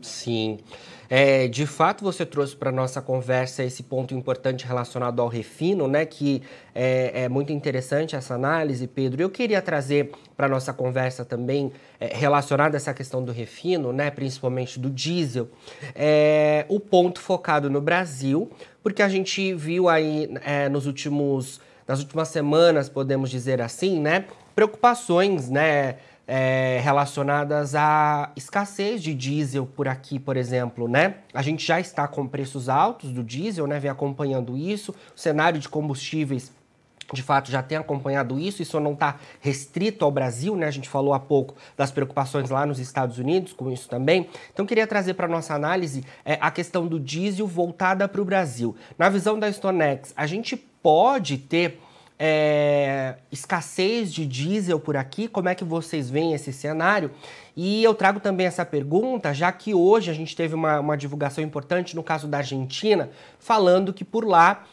Sim. 0.00 0.58
É, 1.08 1.46
de 1.48 1.66
fato, 1.66 2.02
você 2.02 2.26
trouxe 2.26 2.56
para 2.56 2.72
nossa 2.72 3.00
conversa 3.00 3.62
esse 3.62 3.82
ponto 3.82 4.14
importante 4.14 4.66
relacionado 4.66 5.20
ao 5.20 5.28
refino, 5.28 5.86
né? 5.86 6.04
Que 6.04 6.42
é, 6.74 7.24
é 7.24 7.28
muito 7.28 7.52
interessante 7.52 8.16
essa 8.16 8.34
análise, 8.34 8.86
Pedro. 8.86 9.22
Eu 9.22 9.30
queria 9.30 9.62
trazer 9.62 10.10
para 10.36 10.48
nossa 10.48 10.72
conversa 10.72 11.24
também 11.24 11.72
é, 12.00 12.14
relacionada 12.16 12.76
essa 12.76 12.92
questão 12.92 13.24
do 13.24 13.32
refino, 13.32 13.92
né? 13.92 14.10
Principalmente 14.10 14.78
do 14.78 14.90
diesel, 14.90 15.48
é, 15.94 16.64
o 16.68 16.80
ponto 16.80 17.20
focado 17.20 17.70
no 17.70 17.80
Brasil, 17.80 18.50
porque 18.82 19.02
a 19.02 19.08
gente 19.08 19.54
viu 19.54 19.88
aí 19.88 20.28
é, 20.44 20.68
nos 20.68 20.86
últimos, 20.86 21.60
nas 21.86 22.00
últimas 22.00 22.28
semanas, 22.28 22.88
podemos 22.88 23.30
dizer 23.30 23.60
assim, 23.60 24.00
né? 24.00 24.24
Preocupações, 24.54 25.48
né? 25.48 25.96
É, 26.26 26.80
relacionadas 26.82 27.74
à 27.74 28.32
escassez 28.34 29.02
de 29.02 29.14
diesel 29.14 29.66
por 29.66 29.86
aqui, 29.86 30.18
por 30.18 30.36
exemplo, 30.36 30.88
né? 30.88 31.16
A 31.32 31.42
gente 31.42 31.64
já 31.64 31.78
está 31.78 32.08
com 32.08 32.26
preços 32.26 32.68
altos 32.68 33.12
do 33.12 33.22
diesel, 33.22 33.66
né? 33.66 33.78
Vem 33.78 33.90
acompanhando 33.90 34.56
isso. 34.56 34.94
O 35.14 35.20
cenário 35.20 35.60
de 35.60 35.68
combustíveis 35.68 36.52
de 37.12 37.22
fato 37.22 37.50
já 37.50 37.62
tem 37.62 37.78
acompanhado 37.78 38.38
isso, 38.38 38.62
isso 38.62 38.80
não 38.80 38.92
está 38.92 39.16
restrito 39.40 40.04
ao 40.04 40.10
Brasil, 40.10 40.56
né? 40.56 40.66
A 40.66 40.70
gente 40.70 40.88
falou 40.88 41.14
há 41.14 41.20
pouco 41.20 41.54
das 41.76 41.90
preocupações 41.90 42.50
lá 42.50 42.66
nos 42.66 42.78
Estados 42.78 43.18
Unidos 43.18 43.52
com 43.52 43.70
isso 43.70 43.88
também. 43.88 44.28
Então, 44.52 44.66
queria 44.66 44.86
trazer 44.86 45.14
para 45.14 45.28
nossa 45.28 45.54
análise 45.54 46.04
é, 46.24 46.36
a 46.40 46.50
questão 46.50 46.86
do 46.86 46.98
diesel 46.98 47.46
voltada 47.46 48.08
para 48.08 48.20
o 48.20 48.24
Brasil. 48.24 48.74
Na 48.98 49.08
visão 49.08 49.38
da 49.38 49.50
Stonex, 49.50 50.12
a 50.16 50.26
gente 50.26 50.56
pode 50.56 51.38
ter 51.38 51.80
é, 52.18 53.16
escassez 53.30 54.12
de 54.12 54.26
diesel 54.26 54.80
por 54.80 54.96
aqui, 54.96 55.28
como 55.28 55.48
é 55.48 55.54
que 55.54 55.64
vocês 55.64 56.08
veem 56.08 56.32
esse 56.32 56.52
cenário? 56.52 57.10
E 57.56 57.82
eu 57.82 57.94
trago 57.94 58.20
também 58.20 58.46
essa 58.46 58.64
pergunta, 58.64 59.32
já 59.32 59.50
que 59.52 59.74
hoje 59.74 60.10
a 60.10 60.14
gente 60.14 60.34
teve 60.34 60.54
uma, 60.54 60.80
uma 60.80 60.96
divulgação 60.96 61.42
importante 61.42 61.94
no 61.94 62.02
caso 62.02 62.26
da 62.26 62.38
Argentina, 62.38 63.10
falando 63.38 63.92
que 63.92 64.04
por 64.04 64.26
lá 64.26 64.64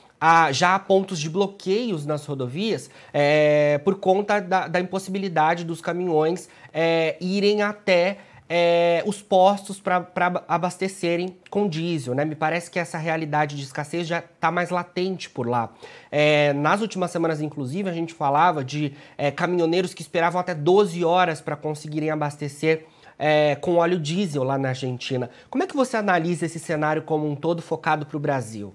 já 0.51 0.75
há 0.75 0.79
pontos 0.79 1.19
de 1.19 1.29
bloqueios 1.29 2.05
nas 2.05 2.25
rodovias 2.25 2.89
é, 3.13 3.77
por 3.79 3.95
conta 3.99 4.39
da, 4.39 4.69
da, 4.69 4.79
impossibilidade 4.79 5.65
dos 5.65 5.81
caminhões 5.81 6.47
é, 6.73 7.17
irem 7.19 7.61
até 7.61 8.19
é, 8.55 9.01
os 9.07 9.19
postos 9.19 9.79
para 9.79 10.05
abastecerem 10.47 11.35
com 11.49 11.67
diesel. 11.67 12.13
Né? 12.13 12.23
Me 12.23 12.35
parece 12.35 12.69
que 12.69 12.77
essa 12.77 12.99
realidade 12.99 13.55
de 13.55 13.63
escassez 13.63 14.07
já 14.07 14.19
está 14.19 14.51
mais 14.51 14.69
latente 14.69 15.27
por 15.27 15.49
lá. 15.49 15.71
É, 16.11 16.53
nas 16.53 16.79
últimas 16.79 17.09
semanas, 17.09 17.41
inclusive, 17.41 17.89
a 17.89 17.93
gente 17.93 18.13
falava 18.13 18.63
de 18.63 18.93
é, 19.17 19.31
caminhoneiros 19.31 19.95
que 19.95 20.03
esperavam 20.03 20.39
até 20.39 20.53
12 20.53 21.03
horas 21.03 21.41
para 21.41 21.55
conseguirem 21.55 22.11
abastecer 22.11 22.85
é, 23.17 23.55
com 23.55 23.77
óleo 23.77 23.99
diesel 23.99 24.43
lá 24.43 24.55
na 24.55 24.69
Argentina. 24.69 25.31
Como 25.49 25.63
é 25.63 25.67
que 25.67 25.75
você 25.75 25.97
analisa 25.97 26.45
esse 26.45 26.59
cenário 26.59 27.01
como 27.01 27.27
um 27.27 27.35
todo 27.35 27.59
focado 27.59 28.05
para 28.05 28.17
o 28.17 28.19
Brasil? 28.19 28.71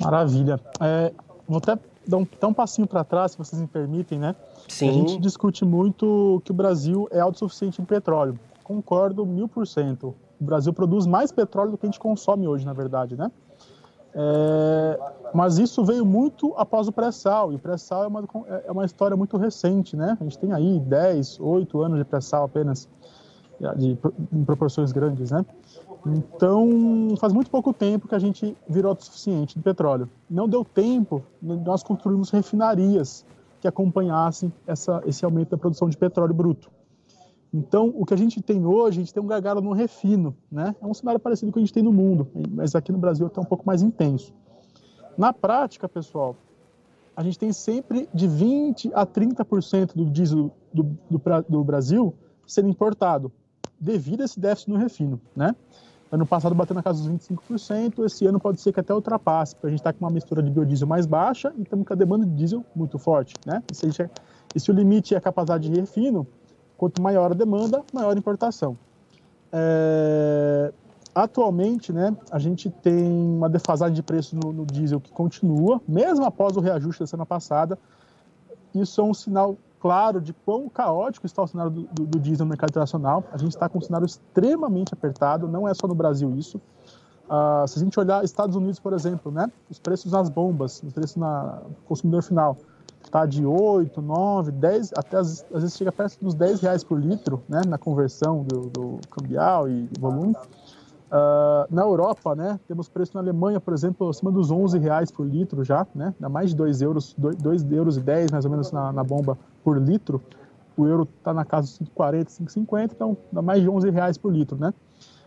Maravilha. 0.00 0.58
É, 0.80 1.12
vou 1.46 1.58
até 1.58 1.78
dar 2.04 2.16
um, 2.16 2.26
dar 2.40 2.48
um 2.48 2.54
passinho 2.54 2.88
para 2.88 3.04
trás, 3.04 3.30
se 3.30 3.38
vocês 3.38 3.62
me 3.62 3.68
permitem, 3.68 4.18
né? 4.18 4.34
Sim. 4.68 4.88
A 4.88 4.92
gente 4.92 5.18
discute 5.18 5.64
muito 5.64 6.40
que 6.44 6.50
o 6.50 6.54
Brasil 6.54 7.08
é 7.10 7.20
autossuficiente 7.20 7.80
em 7.80 7.84
petróleo. 7.84 8.38
Concordo 8.62 9.26
mil 9.26 9.48
por 9.48 9.66
cento. 9.66 10.14
O 10.40 10.44
Brasil 10.44 10.72
produz 10.72 11.06
mais 11.06 11.32
petróleo 11.32 11.72
do 11.72 11.78
que 11.78 11.86
a 11.86 11.88
gente 11.88 12.00
consome 12.00 12.46
hoje, 12.48 12.64
na 12.64 12.72
verdade, 12.72 13.16
né? 13.16 13.30
É, 14.12 14.98
mas 15.32 15.58
isso 15.58 15.84
veio 15.84 16.04
muito 16.04 16.52
após 16.56 16.88
o 16.88 16.92
pré-sal, 16.92 17.52
e 17.52 17.56
o 17.56 17.58
pré-sal 17.58 18.04
é 18.04 18.06
uma, 18.06 18.24
é 18.66 18.72
uma 18.72 18.84
história 18.84 19.16
muito 19.16 19.36
recente, 19.36 19.96
né? 19.96 20.16
A 20.20 20.24
gente 20.24 20.38
tem 20.38 20.52
aí 20.52 20.80
10, 20.80 21.38
8 21.40 21.80
anos 21.80 21.98
de 21.98 22.04
pré-sal 22.04 22.44
apenas, 22.44 22.88
de, 23.76 23.98
em 24.32 24.44
proporções 24.44 24.90
grandes, 24.90 25.30
né? 25.30 25.44
Então, 26.06 27.14
faz 27.18 27.32
muito 27.32 27.50
pouco 27.50 27.72
tempo 27.72 28.08
que 28.08 28.14
a 28.14 28.18
gente 28.18 28.56
virou 28.68 28.90
autossuficiente 28.90 29.56
de 29.56 29.62
petróleo. 29.62 30.08
Não 30.28 30.48
deu 30.48 30.64
tempo, 30.64 31.22
nós 31.42 31.82
construímos 31.82 32.30
refinarias 32.30 33.24
que 33.60 33.68
acompanhassem 33.68 34.52
essa, 34.66 35.02
esse 35.06 35.24
aumento 35.24 35.50
da 35.50 35.58
produção 35.58 35.88
de 35.88 35.96
petróleo 35.96 36.34
bruto. 36.34 36.70
Então, 37.52 37.92
o 37.96 38.06
que 38.06 38.14
a 38.14 38.16
gente 38.16 38.40
tem 38.40 38.64
hoje, 38.64 38.98
a 38.98 39.02
gente 39.02 39.12
tem 39.12 39.22
um 39.22 39.26
gargalo 39.26 39.60
no 39.60 39.72
refino, 39.72 40.36
né? 40.50 40.74
É 40.80 40.86
um 40.86 40.94
cenário 40.94 41.18
parecido 41.18 41.50
com 41.50 41.50
o 41.50 41.54
que 41.54 41.58
a 41.58 41.62
gente 41.62 41.72
tem 41.72 41.82
no 41.82 41.92
mundo, 41.92 42.28
mas 42.50 42.74
aqui 42.74 42.92
no 42.92 42.98
Brasil 42.98 43.26
está 43.26 43.40
um 43.40 43.44
pouco 43.44 43.66
mais 43.66 43.82
intenso. 43.82 44.32
Na 45.18 45.32
prática, 45.32 45.88
pessoal, 45.88 46.36
a 47.16 47.24
gente 47.24 47.38
tem 47.38 47.52
sempre 47.52 48.08
de 48.14 48.28
20 48.28 48.92
a 48.94 49.04
30% 49.04 49.94
do 49.94 50.04
diesel 50.06 50.50
do, 50.72 50.96
do, 51.10 51.20
do 51.48 51.64
Brasil 51.64 52.14
sendo 52.46 52.68
importado, 52.68 53.32
devido 53.78 54.22
a 54.22 54.24
esse 54.24 54.38
déficit 54.38 54.70
no 54.70 54.76
refino, 54.76 55.20
né? 55.34 55.54
Ano 56.12 56.26
passado 56.26 56.54
bateu 56.56 56.74
na 56.74 56.82
casa 56.82 57.02
dos 57.02 57.28
25%, 57.28 58.04
esse 58.04 58.26
ano 58.26 58.40
pode 58.40 58.60
ser 58.60 58.72
que 58.72 58.80
até 58.80 58.92
ultrapasse, 58.92 59.54
porque 59.54 59.68
a 59.68 59.70
gente 59.70 59.78
está 59.78 59.92
com 59.92 60.04
uma 60.04 60.10
mistura 60.10 60.42
de 60.42 60.50
biodiesel 60.50 60.88
mais 60.88 61.06
baixa 61.06 61.52
e 61.56 61.62
estamos 61.62 61.86
com 61.86 61.92
a 61.92 61.96
demanda 61.96 62.26
de 62.26 62.34
diesel 62.34 62.64
muito 62.74 62.98
forte. 62.98 63.34
Né? 63.46 63.62
E, 63.70 63.76
se, 63.76 63.86
e 64.54 64.60
se 64.60 64.70
o 64.72 64.74
limite 64.74 65.14
é 65.14 65.18
a 65.18 65.20
capacidade 65.20 65.68
de 65.68 65.80
refino, 65.80 66.26
quanto 66.76 67.00
maior 67.00 67.30
a 67.30 67.34
demanda, 67.34 67.84
maior 67.92 68.16
a 68.16 68.18
importação. 68.18 68.76
É, 69.52 70.72
atualmente, 71.14 71.92
né, 71.92 72.16
a 72.32 72.40
gente 72.40 72.68
tem 72.68 73.06
uma 73.06 73.48
defasagem 73.48 73.94
de 73.94 74.02
preço 74.02 74.34
no, 74.34 74.52
no 74.52 74.66
diesel 74.66 75.00
que 75.00 75.12
continua, 75.12 75.80
mesmo 75.86 76.24
após 76.24 76.56
o 76.56 76.60
reajuste 76.60 77.00
da 77.00 77.06
semana 77.06 77.26
passada. 77.26 77.78
Isso 78.74 79.00
é 79.00 79.04
um 79.04 79.14
sinal 79.14 79.56
claro 79.80 80.20
de 80.20 80.32
quão 80.32 80.68
caótico 80.68 81.26
está 81.26 81.42
o 81.42 81.46
cenário 81.46 81.70
do, 81.70 81.82
do, 81.84 82.06
do 82.06 82.20
diesel 82.20 82.44
no 82.44 82.50
mercado 82.50 82.70
internacional. 82.70 83.24
A 83.32 83.38
gente 83.38 83.50
está 83.50 83.68
com 83.68 83.78
um 83.78 83.80
cenário 83.80 84.04
extremamente 84.04 84.92
apertado, 84.92 85.48
não 85.48 85.66
é 85.66 85.74
só 85.74 85.88
no 85.88 85.94
Brasil 85.94 86.36
isso. 86.36 86.60
Uh, 87.26 87.66
se 87.66 87.78
a 87.78 87.82
gente 87.82 87.98
olhar 87.98 88.24
Estados 88.24 88.56
Unidos, 88.56 88.80
por 88.80 88.92
exemplo, 88.92 89.30
né, 89.30 89.50
os 89.70 89.78
preços 89.78 90.12
nas 90.12 90.28
bombas, 90.28 90.82
os 90.82 90.92
preços 90.92 91.16
na 91.16 91.62
consumidor 91.86 92.22
final, 92.22 92.56
está 93.02 93.24
de 93.24 93.46
8, 93.46 94.02
9, 94.02 94.50
10, 94.50 94.92
até 94.96 95.16
às, 95.16 95.44
às, 95.54 95.62
vezes 95.62 95.76
chega 95.76 95.92
perto 95.92 96.18
dos 96.20 96.34
10 96.34 96.60
reais 96.60 96.84
por 96.84 97.00
litro, 97.00 97.42
né, 97.48 97.62
na 97.66 97.78
conversão 97.78 98.42
do, 98.42 98.68
do 98.68 99.00
cambial 99.10 99.68
e 99.68 99.88
volume. 99.98 100.34
Uh, 101.10 101.66
na 101.74 101.82
Europa, 101.82 102.36
né, 102.36 102.60
temos 102.68 102.88
preço 102.88 103.12
na 103.14 103.20
Alemanha, 103.20 103.60
por 103.60 103.74
exemplo, 103.74 104.08
acima 104.08 104.30
dos 104.30 104.52
11 104.52 104.78
reais 104.78 105.10
por 105.10 105.26
litro 105.26 105.64
já, 105.64 105.84
né, 105.92 106.14
dá 106.20 106.28
mais 106.28 106.50
de 106.50 106.56
2 106.56 106.82
euros, 106.82 107.14
2, 107.18 107.36
2 107.36 107.72
euros 107.72 107.96
e 107.96 108.00
10 108.00 108.30
mais 108.30 108.44
ou 108.44 108.50
menos 108.50 108.70
na, 108.70 108.92
na 108.92 109.02
bomba 109.02 109.36
por 109.64 109.76
litro. 109.76 110.22
O 110.76 110.86
euro 110.86 111.08
está 111.18 111.34
na 111.34 111.44
casa 111.44 111.66
dos 111.66 111.88
5,40, 111.88 112.26
5,50, 112.26 112.92
então 112.92 113.16
dá 113.32 113.42
mais 113.42 113.60
de 113.60 113.68
11 113.68 113.90
reais 113.90 114.16
por 114.16 114.32
litro, 114.32 114.56
né. 114.56 114.72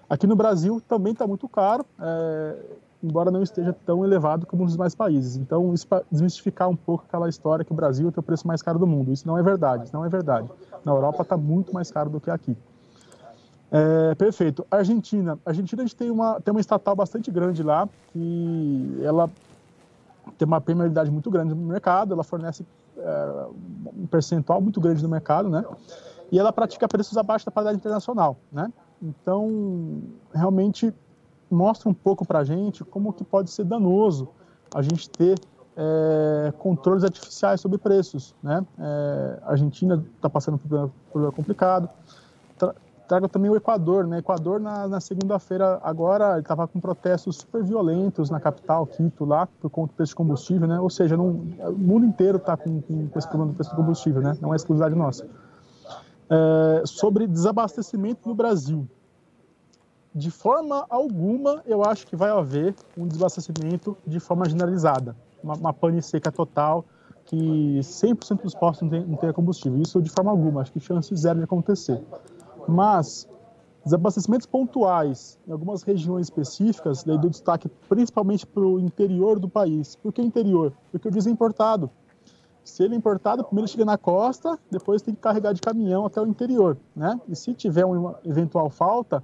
Aqui 0.10 0.26
no 0.26 0.36
Brasil 0.36 0.82
também 0.88 1.12
está 1.12 1.28
muito 1.28 1.50
caro, 1.50 1.86
é, 2.00 2.56
embora 3.04 3.30
não 3.30 3.44
esteja 3.44 3.76
tão 3.86 4.06
elevado 4.06 4.46
como 4.46 4.64
nos 4.64 4.74
demais 4.74 4.96
países. 4.96 5.36
Então, 5.36 5.74
isso 5.74 5.88
para 5.88 6.04
desmistificar 6.10 6.70
um 6.70 6.76
pouco 6.76 7.04
aquela 7.08 7.28
história 7.28 7.66
que 7.66 7.72
o 7.74 7.76
Brasil 7.76 8.12
tem 8.12 8.20
o 8.20 8.24
preço 8.24 8.48
mais 8.48 8.62
caro 8.62 8.80
do 8.80 8.88
mundo. 8.88 9.12
Isso 9.12 9.28
não 9.28 9.38
é 9.38 9.44
verdade, 9.44 9.86
isso 9.86 9.94
não 9.94 10.06
é 10.06 10.10
verdade. 10.10 10.50
Na 10.86 10.92
Europa 10.92 11.24
está 11.24 11.36
muito 11.36 11.74
mais 11.74 11.92
caro 11.92 12.10
do 12.10 12.22
que 12.22 12.30
aqui. 12.30 12.56
É, 13.76 14.14
perfeito. 14.14 14.64
Argentina. 14.70 15.40
Argentina 15.44 15.82
a 15.82 15.86
gente 15.86 15.96
tem 15.96 16.12
uma, 16.12 16.40
tem 16.40 16.52
uma 16.52 16.62
estatal 16.62 16.96
bastante 16.96 17.32
grande 17.32 17.64
lá, 17.64 17.90
que 18.12 19.00
ela 19.02 19.28
tem 20.38 20.48
uma 20.48 20.62
penalidade 20.62 21.10
muito 21.10 21.32
grande 21.32 21.56
no 21.56 21.66
mercado, 21.66 22.14
ela 22.14 22.24
fornece 22.24 22.64
é, 22.96 23.46
um 23.98 24.06
percentual 24.06 24.62
muito 24.62 24.80
grande 24.80 25.02
do 25.02 25.10
mercado, 25.10 25.50
né? 25.50 25.66
E 26.32 26.38
ela 26.38 26.54
pratica 26.54 26.88
preços 26.88 27.18
abaixo 27.18 27.48
da 27.48 27.52
paridade 27.52 27.78
internacional, 27.78 28.38
né? 28.52 28.72
Então, 29.02 30.04
realmente 30.32 30.94
mostra 31.50 31.90
um 31.90 31.94
pouco 31.96 32.24
para 32.26 32.40
a 32.40 32.44
gente 32.44 32.84
como 32.84 33.12
que 33.12 33.24
pode 33.24 33.50
ser 33.50 33.64
danoso 33.64 34.30
a 34.74 34.84
gente 34.84 35.10
ter 35.10 35.40
é, 35.76 36.54
controles 36.60 37.04
artificiais 37.04 37.60
sobre 37.60 37.80
preços, 37.80 38.36
né? 38.42 38.64
É, 38.78 39.40
a 39.42 39.52
Argentina 39.52 40.04
está 40.16 40.30
passando 40.30 40.60
por 40.60 40.78
um 40.78 40.92
problema 41.12 41.32
complicado. 41.34 41.90
Tra 43.14 43.20
trago 43.20 43.30
também 43.30 43.52
o 43.52 43.56
Equador, 43.56 44.08
né? 44.08 44.20
Equador 44.20 44.60
na, 44.60 44.88
na 44.88 45.00
segunda-feira 45.00 45.80
agora 45.84 46.40
estava 46.40 46.68
com 46.68 46.80
protestos 46.80 47.38
super 47.38 47.64
violentos 47.64 48.32
na 48.32 48.40
capital, 48.40 48.88
Quito, 48.88 49.24
lá, 49.24 49.48
por 49.62 49.70
conta 49.70 49.94
do 49.94 49.96
preço 49.96 50.12
de 50.12 50.16
combustível, 50.16 50.68
né? 50.68 50.80
Ou 50.80 50.90
seja, 50.90 51.16
não, 51.16 51.28
o 51.28 51.78
mundo 51.78 52.06
inteiro 52.06 52.38
está 52.38 52.58
com, 52.58 52.82
com, 52.82 53.10
esse 53.16 53.28
problema 53.28 53.52
do 53.52 53.56
preço 53.56 53.70
do 53.70 53.76
combustível, 53.76 54.22
né? 54.22 54.36
Não 54.42 54.52
é 54.52 54.56
exclusividade 54.56 54.96
nossa. 54.96 55.28
É, 56.28 56.84
sobre 56.86 57.28
desabastecimento 57.28 58.28
no 58.28 58.34
Brasil. 58.34 58.88
De 60.16 60.32
forma 60.32 60.86
alguma, 60.90 61.62
eu 61.68 61.84
acho 61.84 62.08
que 62.08 62.16
vai 62.16 62.32
haver 62.32 62.74
um 62.98 63.08
desabastecimento 63.08 63.96
de 64.08 64.20
forma 64.20 64.50
generalizada 64.50 65.16
uma, 65.44 65.56
uma 65.56 65.74
pane 65.74 66.02
seca 66.02 66.32
total, 66.32 66.86
que 67.26 67.80
100% 67.80 68.42
dos 68.42 68.56
postos 68.56 68.82
não 68.82 68.90
tem, 68.90 69.06
não 69.06 69.18
tem 69.18 69.32
combustível. 69.34 69.82
Isso 69.82 70.02
de 70.02 70.10
forma 70.10 70.32
alguma, 70.32 70.62
acho 70.62 70.72
que 70.72 70.80
chance 70.80 71.16
zero 71.16 71.38
de 71.38 71.44
acontecer. 71.44 72.02
Mas 72.68 73.28
desabastecimentos 73.84 74.48
pontuais 74.48 75.38
em 75.48 75.52
algumas 75.52 75.84
regiões 75.84 76.28
específicas, 76.28 77.04
daí 77.04 77.18
do 77.18 77.30
destaque 77.30 77.70
principalmente 77.90 78.46
para 78.46 78.64
o 78.64 78.80
interior 78.80 79.40
do 79.40 79.50
país. 79.50 79.96
Por 79.96 80.14
que 80.14 80.22
interior? 80.22 80.74
Porque 80.92 81.08
o 81.08 81.12
diesel 81.12 81.32
é 81.32 81.34
importado. 81.34 81.90
Se 82.64 82.82
ele 82.82 82.96
é 82.96 82.98
importado, 82.98 83.44
primeiro 83.44 83.68
chega 83.70 83.84
na 83.84 83.98
costa, 83.98 84.58
depois 84.72 85.02
tem 85.02 85.14
que 85.14 85.20
carregar 85.20 85.54
de 85.54 85.60
caminhão 85.60 86.06
até 86.06 86.22
o 86.22 86.26
interior, 86.26 86.78
né? 86.96 87.20
E 87.28 87.36
se 87.36 87.54
tiver 87.54 87.86
uma 87.86 88.18
eventual 88.24 88.70
falta, 88.70 89.22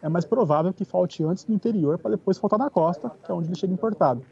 é 0.00 0.08
mais 0.08 0.24
provável 0.24 0.72
que 0.72 0.84
falte 0.84 1.24
antes 1.24 1.44
no 1.46 1.54
interior 1.54 1.98
para 1.98 2.12
depois 2.12 2.38
faltar 2.38 2.60
na 2.60 2.70
costa, 2.70 3.10
que 3.24 3.30
é 3.30 3.34
onde 3.34 3.48
ele 3.48 3.56
chega 3.56 3.72
importado. 3.72 4.22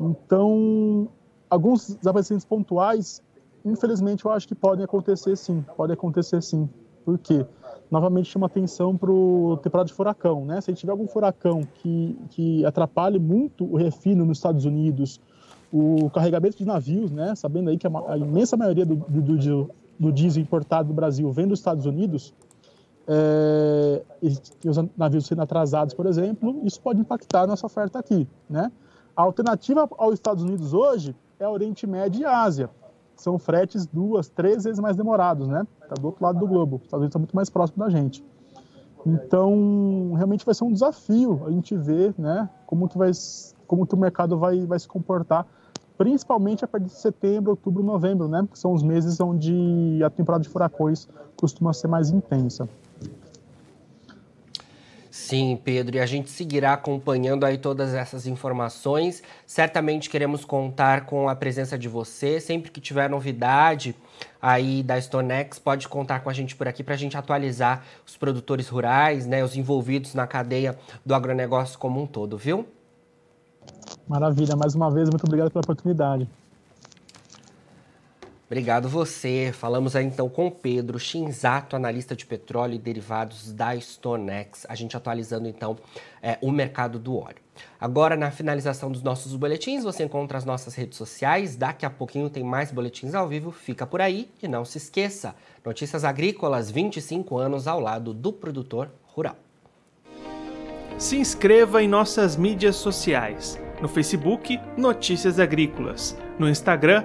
Então, 0.00 1.08
alguns 1.48 1.94
desaparecimentos 1.94 2.44
pontuais, 2.44 3.22
infelizmente, 3.64 4.24
eu 4.24 4.32
acho 4.32 4.48
que 4.48 4.54
podem 4.54 4.84
acontecer 4.84 5.36
sim, 5.36 5.64
pode 5.76 5.92
acontecer 5.92 6.42
sim. 6.42 6.68
Por 7.04 7.16
quê? 7.18 7.46
Novamente 7.90 8.30
chama 8.30 8.46
atenção 8.46 8.96
para 8.96 9.10
o 9.10 9.58
temporada 9.62 9.86
de 9.86 9.94
furacão, 9.94 10.44
né? 10.44 10.60
Se 10.60 10.70
a 10.70 10.72
gente 10.72 10.80
tiver 10.80 10.92
algum 10.92 11.06
furacão 11.06 11.62
que, 11.74 12.18
que 12.30 12.64
atrapalhe 12.64 13.18
muito 13.18 13.64
o 13.64 13.76
refino 13.76 14.24
nos 14.24 14.38
Estados 14.38 14.64
Unidos, 14.64 15.20
o 15.72 16.10
carregamento 16.10 16.56
de 16.56 16.64
navios, 16.64 17.10
né? 17.12 17.34
Sabendo 17.36 17.70
aí 17.70 17.78
que 17.78 17.86
a, 17.86 17.90
a 18.08 18.18
imensa 18.18 18.56
maioria 18.56 18.84
do, 18.84 18.96
do, 18.96 19.22
do, 19.22 19.70
do, 20.00 20.12
diesel 20.12 20.42
importado 20.42 20.88
do 20.88 20.94
Brasil 20.94 21.30
vem 21.30 21.46
dos 21.46 21.60
Estados 21.60 21.86
Unidos, 21.86 22.34
é, 23.06 24.02
os 24.64 24.76
navios 24.96 25.26
sendo 25.26 25.42
atrasados, 25.42 25.94
por 25.94 26.06
exemplo, 26.06 26.60
isso 26.64 26.80
pode 26.80 27.00
impactar 27.00 27.42
a 27.42 27.46
nossa 27.46 27.66
oferta 27.66 28.00
aqui, 28.00 28.26
né? 28.50 28.72
A 29.16 29.22
alternativa 29.22 29.88
aos 29.96 30.14
Estados 30.14 30.42
Unidos 30.42 30.74
hoje 30.74 31.14
é 31.38 31.48
Oriente 31.48 31.86
Médio 31.86 32.22
e 32.22 32.24
Ásia. 32.24 32.68
São 33.16 33.38
fretes 33.38 33.86
duas, 33.86 34.28
três 34.28 34.64
vezes 34.64 34.78
mais 34.78 34.96
demorados, 34.96 35.48
né? 35.48 35.66
Está 35.82 35.96
do 35.96 36.06
outro 36.06 36.24
lado 36.24 36.38
do 36.38 36.46
globo. 36.46 36.76
Os 36.76 36.82
Estados 36.82 37.02
Unidos 37.02 37.10
está 37.10 37.18
muito 37.18 37.34
mais 37.36 37.50
próximo 37.50 37.82
da 37.84 37.90
gente. 37.90 38.22
Então, 39.06 40.14
realmente 40.14 40.44
vai 40.44 40.52
ser 40.52 40.64
um 40.64 40.72
desafio 40.72 41.42
a 41.46 41.50
gente 41.50 41.76
ver, 41.76 42.12
né, 42.18 42.50
como 42.66 42.88
que 42.88 42.98
vai, 42.98 43.12
como 43.66 43.86
que 43.86 43.94
o 43.94 43.96
mercado 43.96 44.36
vai, 44.36 44.66
vai 44.66 44.78
se 44.80 44.88
comportar, 44.88 45.46
principalmente 45.96 46.64
a 46.64 46.68
partir 46.68 46.86
de 46.86 46.92
setembro, 46.92 47.52
outubro, 47.52 47.84
novembro, 47.84 48.26
né, 48.26 48.46
que 48.50 48.58
são 48.58 48.72
os 48.72 48.82
meses 48.82 49.20
onde 49.20 50.02
a 50.04 50.10
temporada 50.10 50.42
de 50.42 50.48
furacões 50.48 51.08
costuma 51.36 51.72
ser 51.72 51.86
mais 51.86 52.10
intensa. 52.10 52.68
Sim, 55.16 55.58
Pedro, 55.64 55.96
e 55.96 55.98
a 55.98 56.04
gente 56.04 56.28
seguirá 56.28 56.74
acompanhando 56.74 57.44
aí 57.44 57.56
todas 57.56 57.94
essas 57.94 58.26
informações. 58.26 59.22
Certamente 59.46 60.10
queremos 60.10 60.44
contar 60.44 61.06
com 61.06 61.26
a 61.26 61.34
presença 61.34 61.76
de 61.76 61.88
você. 61.88 62.38
Sempre 62.38 62.70
que 62.70 62.80
tiver 62.82 63.08
novidade 63.08 63.96
aí 64.40 64.82
da 64.82 65.00
Stonex, 65.00 65.58
pode 65.58 65.88
contar 65.88 66.20
com 66.20 66.28
a 66.28 66.34
gente 66.34 66.54
por 66.54 66.68
aqui 66.68 66.84
para 66.84 66.94
a 66.94 66.98
gente 66.98 67.16
atualizar 67.16 67.82
os 68.06 68.14
produtores 68.14 68.68
rurais, 68.68 69.26
né, 69.26 69.42
os 69.42 69.56
envolvidos 69.56 70.12
na 70.14 70.26
cadeia 70.26 70.78
do 71.04 71.14
agronegócio 71.14 71.78
como 71.78 72.00
um 72.00 72.06
todo, 72.06 72.36
viu? 72.36 72.66
Maravilha, 74.06 74.54
mais 74.54 74.74
uma 74.74 74.90
vez, 74.90 75.08
muito 75.08 75.24
obrigado 75.24 75.50
pela 75.50 75.62
oportunidade. 75.62 76.28
Obrigado 78.46 78.88
você. 78.88 79.50
Falamos 79.52 79.96
aí 79.96 80.06
então 80.06 80.28
com 80.28 80.48
Pedro 80.48 81.00
Shinzato, 81.00 81.74
analista 81.74 82.14
de 82.14 82.24
petróleo 82.24 82.74
e 82.74 82.78
derivados 82.78 83.52
da 83.52 83.74
Stonex. 83.76 84.64
A 84.68 84.74
gente 84.76 84.96
atualizando 84.96 85.48
então 85.48 85.76
é, 86.22 86.38
o 86.40 86.52
mercado 86.52 86.96
do 86.96 87.16
óleo. 87.16 87.38
Agora, 87.80 88.14
na 88.14 88.30
finalização 88.30 88.90
dos 88.90 89.02
nossos 89.02 89.34
boletins, 89.34 89.82
você 89.82 90.04
encontra 90.04 90.38
as 90.38 90.44
nossas 90.44 90.76
redes 90.76 90.96
sociais. 90.96 91.56
Daqui 91.56 91.84
a 91.84 91.90
pouquinho 91.90 92.30
tem 92.30 92.44
mais 92.44 92.70
boletins 92.70 93.14
ao 93.14 93.26
vivo. 93.26 93.50
Fica 93.50 93.84
por 93.84 94.00
aí 94.00 94.30
e 94.40 94.46
não 94.46 94.64
se 94.64 94.78
esqueça: 94.78 95.34
Notícias 95.64 96.04
Agrícolas 96.04 96.70
25 96.70 97.36
anos 97.38 97.66
ao 97.66 97.80
lado 97.80 98.14
do 98.14 98.32
produtor 98.32 98.92
rural. 99.06 99.36
Se 100.96 101.16
inscreva 101.16 101.82
em 101.82 101.88
nossas 101.88 102.36
mídias 102.36 102.76
sociais. 102.76 103.58
No 103.82 103.88
Facebook, 103.88 104.58
Notícias 104.76 105.38
Agrícolas. 105.38 106.16
No 106.38 106.48
Instagram, 106.48 107.04